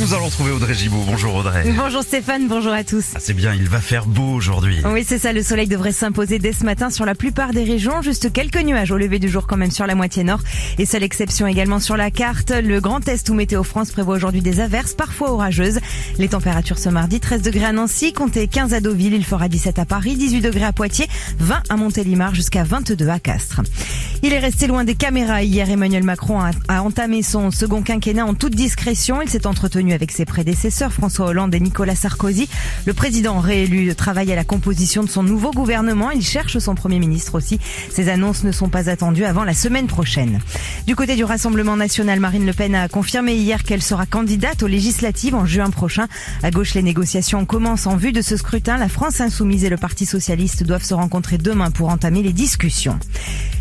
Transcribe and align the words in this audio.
Nous 0.00 0.14
allons 0.14 0.30
trouver 0.30 0.50
Audrey 0.50 0.72
Gibaud. 0.72 1.04
Bonjour 1.06 1.34
Audrey. 1.34 1.74
Bonjour 1.76 2.02
Stéphane, 2.02 2.48
bonjour 2.48 2.72
à 2.72 2.84
tous. 2.84 3.04
Ah, 3.14 3.18
c'est 3.20 3.34
bien, 3.34 3.52
il 3.52 3.68
va 3.68 3.80
faire 3.80 4.06
beau 4.06 4.32
aujourd'hui. 4.32 4.80
Oui, 4.86 5.04
c'est 5.06 5.18
ça, 5.18 5.32
le 5.34 5.42
soleil 5.42 5.66
devrait 5.66 5.92
s'imposer 5.92 6.38
dès 6.38 6.54
ce 6.54 6.64
matin 6.64 6.88
sur 6.88 7.04
la 7.04 7.14
plupart 7.14 7.52
des 7.52 7.64
régions. 7.64 8.00
Juste 8.00 8.32
quelques 8.32 8.62
nuages 8.62 8.90
au 8.92 8.96
lever 8.96 9.18
du 9.18 9.28
jour 9.28 9.46
quand 9.46 9.58
même 9.58 9.70
sur 9.70 9.86
la 9.86 9.94
moitié 9.94 10.24
nord. 10.24 10.40
Et 10.78 10.86
seule 10.86 11.02
exception 11.02 11.46
également 11.46 11.80
sur 11.80 11.98
la 11.98 12.10
carte, 12.10 12.50
le 12.50 12.80
Grand 12.80 13.06
Est 13.08 13.28
où 13.28 13.34
Météo 13.34 13.62
France 13.62 13.90
prévoit 13.90 14.16
aujourd'hui 14.16 14.40
des 14.40 14.60
averses, 14.60 14.94
parfois 14.94 15.32
orageuses. 15.32 15.80
Les 16.18 16.28
températures 16.28 16.78
ce 16.78 16.88
mardi, 16.88 17.20
13 17.20 17.42
degrés 17.42 17.66
à 17.66 17.72
Nancy, 17.72 18.14
comptez 18.14 18.48
15 18.48 18.72
à 18.72 18.80
Deauville, 18.80 19.14
il 19.14 19.24
fera 19.24 19.48
17 19.48 19.78
à 19.78 19.84
Paris, 19.84 20.16
18 20.16 20.40
degrés 20.40 20.64
à 20.64 20.72
Poitiers, 20.72 21.08
20 21.40 21.62
à 21.68 21.76
Montélimar, 21.76 22.34
jusqu'à 22.34 22.64
22 22.64 23.08
à 23.10 23.18
Castres. 23.18 23.60
Il 24.22 24.32
est 24.32 24.38
resté 24.38 24.66
loin 24.66 24.84
des 24.84 24.94
caméras 24.94 25.42
hier. 25.42 25.68
Emmanuel 25.70 26.04
Macron 26.04 26.40
a 26.68 26.82
entamé 26.82 27.22
son 27.22 27.50
second 27.50 27.82
quinquennat 27.82 28.24
en 28.24 28.34
toute 28.34 28.54
discrétion. 28.54 29.22
Il 29.22 29.28
s'est 29.28 29.46
entretenu 29.46 29.89
avec 29.92 30.12
ses 30.12 30.24
prédécesseurs, 30.24 30.92
François 30.92 31.26
Hollande 31.26 31.54
et 31.54 31.60
Nicolas 31.60 31.94
Sarkozy. 31.94 32.48
Le 32.86 32.94
président 32.94 33.40
réélu 33.40 33.94
travaille 33.94 34.32
à 34.32 34.36
la 34.36 34.44
composition 34.44 35.02
de 35.02 35.08
son 35.08 35.22
nouveau 35.22 35.50
gouvernement. 35.50 36.10
Il 36.10 36.22
cherche 36.22 36.58
son 36.58 36.74
premier 36.74 36.98
ministre 36.98 37.34
aussi. 37.34 37.58
Ces 37.90 38.08
annonces 38.08 38.44
ne 38.44 38.52
sont 38.52 38.68
pas 38.68 38.88
attendues 38.88 39.24
avant 39.24 39.44
la 39.44 39.54
semaine 39.54 39.86
prochaine. 39.86 40.40
Du 40.86 40.96
côté 40.96 41.16
du 41.16 41.24
Rassemblement 41.24 41.76
national, 41.76 42.20
Marine 42.20 42.46
Le 42.46 42.52
Pen 42.52 42.74
a 42.74 42.88
confirmé 42.88 43.34
hier 43.34 43.62
qu'elle 43.62 43.82
sera 43.82 44.06
candidate 44.06 44.62
aux 44.62 44.68
législatives 44.68 45.34
en 45.34 45.46
juin 45.46 45.70
prochain. 45.70 46.06
À 46.42 46.50
gauche, 46.50 46.74
les 46.74 46.82
négociations 46.82 47.44
commencent 47.44 47.86
en 47.86 47.96
vue 47.96 48.12
de 48.12 48.22
ce 48.22 48.36
scrutin. 48.36 48.76
La 48.76 48.88
France 48.88 49.20
insoumise 49.20 49.64
et 49.64 49.68
le 49.70 49.76
Parti 49.76 50.06
socialiste 50.06 50.64
doivent 50.64 50.84
se 50.84 50.94
rencontrer 50.94 51.38
demain 51.38 51.70
pour 51.70 51.88
entamer 51.88 52.22
les 52.22 52.32
discussions. 52.32 52.98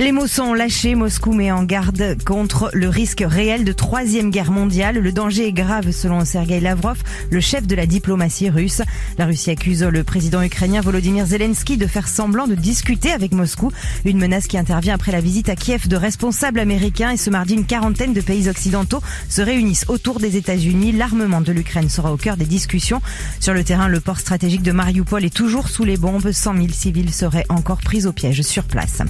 Les 0.00 0.12
mots 0.12 0.26
sont 0.26 0.54
lâchés. 0.54 0.94
Moscou 0.94 1.34
met 1.34 1.52
en 1.52 1.62
garde 1.62 2.16
contre 2.24 2.70
le 2.72 2.88
risque 2.88 3.22
réel 3.22 3.64
de 3.64 3.72
troisième 3.72 4.30
guerre 4.30 4.50
mondiale. 4.50 4.96
Le 4.96 5.12
danger 5.12 5.48
est 5.48 5.52
grave 5.52 5.90
selon 5.90 6.24
Sergei 6.24 6.58
Lavrov, 6.58 6.96
le 7.30 7.38
chef 7.40 7.66
de 7.66 7.74
la 7.74 7.84
diplomatie 7.84 8.48
russe. 8.48 8.80
La 9.18 9.26
Russie 9.26 9.50
accuse 9.50 9.82
le 9.82 10.02
président 10.02 10.40
ukrainien 10.40 10.80
Volodymyr 10.80 11.26
Zelensky 11.26 11.76
de 11.76 11.86
faire 11.86 12.08
semblant 12.08 12.46
de 12.46 12.54
discuter 12.54 13.12
avec 13.12 13.32
Moscou. 13.32 13.72
Une 14.06 14.16
menace 14.16 14.46
qui 14.46 14.56
intervient 14.56 14.94
après 14.94 15.12
la 15.12 15.20
visite 15.20 15.50
à 15.50 15.54
Kiev 15.54 15.86
de 15.86 15.96
responsables 15.96 16.60
américains 16.60 17.10
et 17.10 17.18
ce 17.18 17.28
mardi 17.28 17.52
une 17.52 17.66
quarantaine 17.66 18.14
de 18.14 18.22
pays 18.22 18.48
occidentaux 18.48 19.02
se 19.28 19.42
réunissent 19.42 19.84
autour 19.88 20.18
des 20.18 20.38
États-Unis. 20.38 20.92
L'armement 20.92 21.42
de 21.42 21.52
l'Ukraine 21.52 21.90
sera 21.90 22.10
au 22.10 22.16
cœur 22.16 22.38
des 22.38 22.46
discussions. 22.46 23.02
Sur 23.38 23.52
le 23.52 23.64
terrain, 23.64 23.88
le 23.88 24.00
port 24.00 24.18
stratégique 24.18 24.62
de 24.62 24.72
Mariupol 24.72 25.26
est 25.26 25.36
toujours 25.36 25.68
sous 25.68 25.84
les 25.84 25.98
bombes. 25.98 26.32
100 26.32 26.54
000 26.54 26.68
civils 26.70 27.12
seraient 27.12 27.44
encore 27.50 27.82
pris 27.82 28.06
au 28.06 28.12
piège 28.12 28.40
sur 28.40 28.64
place. 28.64 29.02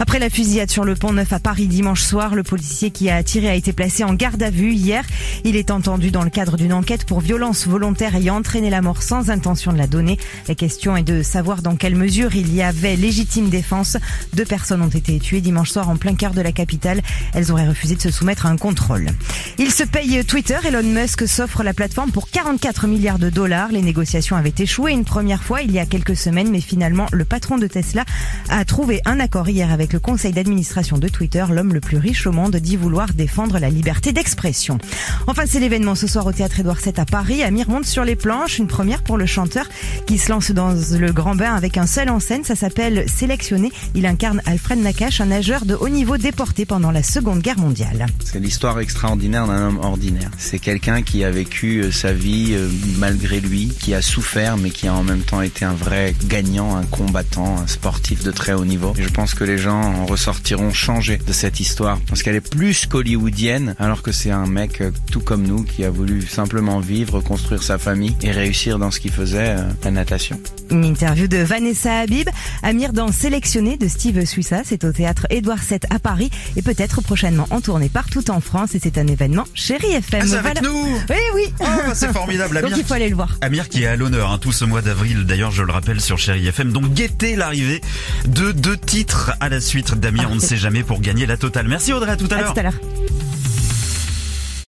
Après 0.00 0.15
la 0.18 0.30
fusillade 0.30 0.70
sur 0.70 0.84
le 0.84 0.94
pont 0.94 1.12
Neuf 1.12 1.32
à 1.32 1.38
Paris 1.38 1.66
dimanche 1.66 2.02
soir, 2.02 2.34
le 2.34 2.42
policier 2.42 2.90
qui 2.90 3.10
a 3.10 3.22
tiré 3.22 3.48
a 3.48 3.54
été 3.54 3.72
placé 3.72 4.02
en 4.04 4.14
garde 4.14 4.42
à 4.42 4.50
vue 4.50 4.72
hier. 4.72 5.04
Il 5.44 5.56
est 5.56 5.70
entendu 5.70 6.10
dans 6.10 6.22
le 6.22 6.30
cadre 6.30 6.56
d'une 6.56 6.72
enquête 6.72 7.04
pour 7.04 7.20
violence 7.20 7.66
volontaire 7.66 8.14
ayant 8.14 8.36
entraîné 8.36 8.70
la 8.70 8.80
mort 8.80 9.02
sans 9.02 9.30
intention 9.30 9.72
de 9.72 9.78
la 9.78 9.86
donner. 9.86 10.18
La 10.48 10.54
question 10.54 10.96
est 10.96 11.02
de 11.02 11.22
savoir 11.22 11.60
dans 11.60 11.76
quelle 11.76 11.96
mesure 11.96 12.34
il 12.34 12.54
y 12.54 12.62
avait 12.62 12.96
légitime 12.96 13.50
défense. 13.50 13.96
Deux 14.32 14.44
personnes 14.44 14.80
ont 14.80 14.88
été 14.88 15.18
tuées 15.18 15.40
dimanche 15.40 15.70
soir 15.70 15.90
en 15.90 15.96
plein 15.96 16.14
cœur 16.14 16.32
de 16.32 16.40
la 16.40 16.52
capitale. 16.52 17.02
Elles 17.34 17.50
auraient 17.52 17.68
refusé 17.68 17.96
de 17.96 18.00
se 18.00 18.10
soumettre 18.10 18.46
à 18.46 18.48
un 18.48 18.56
contrôle. 18.56 19.08
Il 19.58 19.70
se 19.70 19.82
paye 19.82 20.24
Twitter. 20.24 20.58
Elon 20.64 20.82
Musk 20.82 21.26
s'offre 21.26 21.62
la 21.62 21.74
plateforme 21.74 22.12
pour 22.12 22.30
44 22.30 22.86
milliards 22.86 23.18
de 23.18 23.28
dollars. 23.28 23.72
Les 23.72 23.82
négociations 23.82 24.36
avaient 24.36 24.54
échoué 24.56 24.92
une 24.92 25.04
première 25.04 25.42
fois 25.42 25.62
il 25.62 25.72
y 25.72 25.78
a 25.78 25.84
quelques 25.84 26.16
semaines, 26.16 26.50
mais 26.50 26.60
finalement, 26.60 27.06
le 27.12 27.24
patron 27.24 27.58
de 27.58 27.66
Tesla 27.66 28.04
a 28.48 28.64
trouvé 28.64 29.02
un 29.04 29.20
accord 29.20 29.48
hier 29.48 29.72
avec 29.72 29.92
le 29.96 30.00
conseil 30.00 30.32
d'administration 30.32 30.98
de 30.98 31.08
Twitter. 31.08 31.42
L'homme 31.50 31.72
le 31.72 31.80
plus 31.80 31.96
riche 31.96 32.26
au 32.26 32.32
monde 32.32 32.54
dit 32.56 32.76
vouloir 32.76 33.14
défendre 33.14 33.58
la 33.58 33.70
liberté 33.70 34.12
d'expression. 34.12 34.76
Enfin, 35.26 35.44
c'est 35.46 35.58
l'événement 35.58 35.94
ce 35.94 36.06
soir 36.06 36.26
au 36.26 36.32
théâtre 36.32 36.60
Édouard 36.60 36.76
VII 36.84 36.92
à 36.98 37.06
Paris. 37.06 37.42
Amir 37.42 37.70
monte 37.70 37.86
sur 37.86 38.04
les 38.04 38.14
planches, 38.14 38.58
une 38.58 38.66
première 38.66 39.02
pour 39.02 39.16
le 39.16 39.24
chanteur 39.24 39.64
qui 40.06 40.18
se 40.18 40.30
lance 40.30 40.50
dans 40.50 40.74
le 40.74 41.12
grand 41.12 41.34
bain 41.34 41.54
avec 41.54 41.78
un 41.78 41.86
seul 41.86 42.10
en 42.10 42.20
scène. 42.20 42.44
Ça 42.44 42.54
s'appelle 42.54 43.08
Sélectionné. 43.08 43.72
Il 43.94 44.04
incarne 44.04 44.42
Alfred 44.44 44.78
Nakache, 44.80 45.22
un 45.22 45.26
nageur 45.26 45.64
de 45.64 45.74
haut 45.74 45.88
niveau 45.88 46.18
déporté 46.18 46.66
pendant 46.66 46.90
la 46.90 47.02
Seconde 47.02 47.40
Guerre 47.40 47.58
mondiale. 47.58 48.04
C'est 48.22 48.38
l'histoire 48.38 48.78
extraordinaire 48.80 49.46
d'un 49.46 49.68
homme 49.68 49.78
ordinaire. 49.78 50.30
C'est 50.36 50.58
quelqu'un 50.58 51.00
qui 51.00 51.24
a 51.24 51.30
vécu 51.30 51.80
euh, 51.80 51.90
sa 51.90 52.12
vie 52.12 52.50
euh, 52.52 52.68
malgré 52.98 53.40
lui, 53.40 53.68
qui 53.80 53.94
a 53.94 54.02
souffert, 54.02 54.58
mais 54.58 54.68
qui 54.68 54.88
a 54.88 54.94
en 54.94 55.04
même 55.04 55.22
temps 55.22 55.40
été 55.40 55.64
un 55.64 55.72
vrai 55.72 56.14
gagnant, 56.26 56.76
un 56.76 56.84
combattant, 56.84 57.56
un 57.60 57.66
sportif 57.66 58.22
de 58.24 58.30
très 58.30 58.52
haut 58.52 58.66
niveau. 58.66 58.92
Je 58.98 59.08
pense 59.08 59.32
que 59.32 59.44
les 59.44 59.56
gens 59.56 59.85
en 59.86 60.06
ressortiront 60.06 60.72
changés 60.72 61.18
de 61.26 61.32
cette 61.32 61.60
histoire, 61.60 61.98
parce 62.08 62.22
qu'elle 62.22 62.34
est 62.36 62.40
plus 62.48 62.86
qu'hollywoodienne, 62.86 63.74
alors 63.78 64.02
que 64.02 64.12
c'est 64.12 64.30
un 64.30 64.46
mec 64.46 64.80
euh, 64.80 64.90
tout 65.10 65.20
comme 65.20 65.42
nous 65.42 65.62
qui 65.62 65.84
a 65.84 65.90
voulu 65.90 66.22
simplement 66.26 66.80
vivre, 66.80 67.20
construire 67.20 67.62
sa 67.62 67.78
famille 67.78 68.16
et 68.22 68.30
réussir 68.30 68.78
dans 68.78 68.90
ce 68.90 69.00
qu'il 69.00 69.12
faisait, 69.12 69.56
euh, 69.56 69.62
la 69.84 69.90
natation. 69.90 70.38
Une 70.70 70.84
interview 70.84 71.28
de 71.28 71.38
Vanessa 71.38 72.00
Habib, 72.00 72.28
Amir 72.62 72.92
dans 72.92 73.12
Sélectionné 73.12 73.76
de 73.76 73.86
Steve 73.88 74.24
Suissa. 74.24 74.62
C'est 74.64 74.82
au 74.84 74.92
théâtre 74.92 75.26
Édouard 75.30 75.58
VII 75.68 75.78
à 75.90 75.98
Paris 75.98 76.30
et 76.56 76.62
peut-être 76.62 77.00
prochainement 77.02 77.46
en 77.50 77.60
tournée 77.60 77.88
partout 77.88 78.28
en 78.30 78.40
France. 78.40 78.74
Et 78.74 78.80
c'est 78.82 78.98
un 78.98 79.06
événement 79.06 79.44
Chéri 79.54 79.92
FM. 79.92 80.20
Ah, 80.24 80.26
c'est 80.26 80.36
avec 80.36 80.62
nous 80.62 80.84
Oui, 81.08 81.16
oui. 81.34 81.42
Oh, 81.60 81.64
bah, 81.86 81.94
c'est 81.94 82.12
formidable, 82.12 82.56
Donc 82.62 82.64
Amir. 82.72 82.78
il 82.78 82.84
faut 82.84 82.94
aller 82.94 83.08
le 83.08 83.14
voir. 83.14 83.36
Amir 83.42 83.68
qui 83.68 83.84
est 83.84 83.86
à 83.86 83.94
l'honneur 83.96 84.32
hein, 84.32 84.38
tout 84.38 84.52
ce 84.52 84.64
mois 84.64 84.82
d'avril, 84.82 85.24
d'ailleurs 85.24 85.52
je 85.52 85.62
le 85.62 85.72
rappelle 85.72 86.00
sur 86.00 86.18
Chéri 86.18 86.46
FM. 86.48 86.72
Donc 86.72 86.92
guettez 86.94 87.36
l'arrivée 87.36 87.80
de 88.26 88.50
deux 88.50 88.76
titres 88.76 89.32
à 89.40 89.48
la 89.48 89.60
suite 89.60 89.75
d'Amir, 89.82 90.28
on 90.30 90.36
ne 90.36 90.40
sait 90.40 90.56
jamais 90.56 90.82
pour 90.82 91.00
gagner 91.00 91.26
la 91.26 91.36
totale. 91.36 91.68
Merci 91.68 91.92
Audrey, 91.92 92.12
à 92.12 92.16
tout 92.16 92.28
à 92.30 92.36
l'heure. 92.36 92.54